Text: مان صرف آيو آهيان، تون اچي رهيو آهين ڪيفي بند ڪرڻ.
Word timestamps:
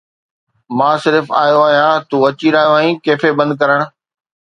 مان 0.77 0.95
صرف 1.03 1.25
آيو 1.43 1.61
آهيان، 1.69 1.95
تون 2.09 2.21
اچي 2.29 2.47
رهيو 2.55 2.73
آهين 2.79 2.95
ڪيفي 3.05 3.29
بند 3.39 3.51
ڪرڻ. 3.61 3.79